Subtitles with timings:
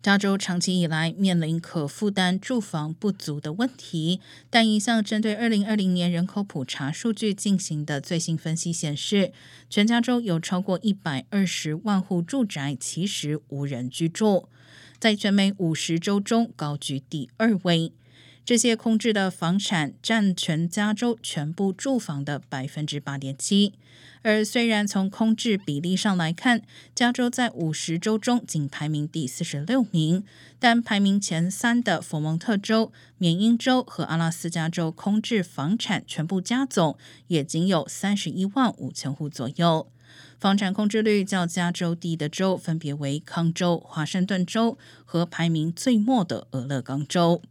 [0.00, 9.32] 加州长期以来面临可负担住房不足的问题，但一项针对二零二零年人口普查数据进行的最新分析显示，
[9.68, 14.48] 全加州有超过一百二十万户住宅其实无人居住，
[15.00, 17.92] 在全美五十州中高居第二位。
[18.48, 23.74] 这些空置的房产占全加州全部住房的百分之八点七。
[24.22, 26.62] 而虽然从空置比例上来看，
[26.94, 30.24] 加州在五十州中仅排名第四十六名，
[30.58, 36.96] 但排名前三的佛蒙特州、缅因州和阿拉斯加州空置房产全部加总
[37.26, 39.92] 也仅有三十一万五千户左右。
[40.40, 47.42] 房产空置率较加州低的州分别为康州、华盛顿州和排名最末的俄勒冈州。